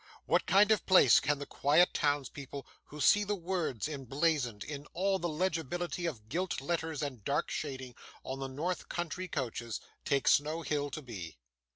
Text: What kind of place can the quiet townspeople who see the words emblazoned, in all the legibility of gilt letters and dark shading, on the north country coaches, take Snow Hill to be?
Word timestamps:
What 0.25 0.47
kind 0.47 0.71
of 0.71 0.87
place 0.87 1.19
can 1.19 1.37
the 1.37 1.45
quiet 1.45 1.93
townspeople 1.93 2.65
who 2.85 2.99
see 2.99 3.23
the 3.23 3.35
words 3.35 3.87
emblazoned, 3.87 4.63
in 4.63 4.87
all 4.93 5.19
the 5.19 5.29
legibility 5.29 6.07
of 6.07 6.27
gilt 6.27 6.59
letters 6.59 7.03
and 7.03 7.23
dark 7.23 7.51
shading, 7.51 7.93
on 8.23 8.39
the 8.39 8.47
north 8.47 8.89
country 8.89 9.27
coaches, 9.27 9.79
take 10.03 10.27
Snow 10.27 10.63
Hill 10.63 10.89
to 10.89 11.03
be? 11.03 11.37